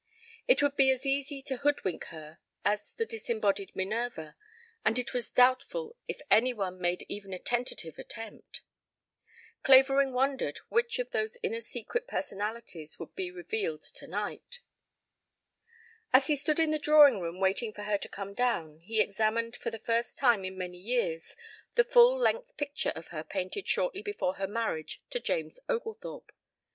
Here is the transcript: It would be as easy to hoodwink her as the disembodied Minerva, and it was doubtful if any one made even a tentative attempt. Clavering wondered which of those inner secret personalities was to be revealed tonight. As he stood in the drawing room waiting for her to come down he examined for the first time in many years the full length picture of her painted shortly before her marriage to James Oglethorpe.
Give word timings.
It 0.47 0.63
would 0.63 0.75
be 0.75 0.89
as 0.89 1.05
easy 1.05 1.43
to 1.43 1.57
hoodwink 1.57 2.05
her 2.05 2.39
as 2.65 2.95
the 2.95 3.05
disembodied 3.05 3.75
Minerva, 3.75 4.35
and 4.83 4.97
it 4.97 5.13
was 5.13 5.29
doubtful 5.29 5.95
if 6.07 6.19
any 6.31 6.53
one 6.53 6.81
made 6.81 7.05
even 7.07 7.33
a 7.33 7.37
tentative 7.37 7.99
attempt. 7.99 8.61
Clavering 9.61 10.11
wondered 10.11 10.57
which 10.69 10.97
of 10.97 11.11
those 11.11 11.37
inner 11.43 11.61
secret 11.61 12.07
personalities 12.07 12.97
was 12.97 13.09
to 13.09 13.13
be 13.15 13.29
revealed 13.29 13.83
tonight. 13.83 14.61
As 16.11 16.25
he 16.25 16.35
stood 16.35 16.59
in 16.59 16.71
the 16.71 16.79
drawing 16.79 17.19
room 17.19 17.37
waiting 17.39 17.71
for 17.71 17.83
her 17.83 17.99
to 17.99 18.09
come 18.09 18.33
down 18.33 18.79
he 18.79 19.01
examined 19.01 19.55
for 19.55 19.69
the 19.69 19.77
first 19.77 20.17
time 20.17 20.43
in 20.43 20.57
many 20.57 20.79
years 20.79 21.37
the 21.75 21.83
full 21.83 22.17
length 22.17 22.57
picture 22.57 22.91
of 22.95 23.09
her 23.09 23.23
painted 23.23 23.67
shortly 23.67 24.01
before 24.01 24.37
her 24.37 24.47
marriage 24.47 25.03
to 25.11 25.19
James 25.19 25.59
Oglethorpe. 25.69 26.31